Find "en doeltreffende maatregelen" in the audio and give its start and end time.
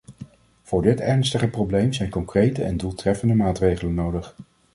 2.63-3.93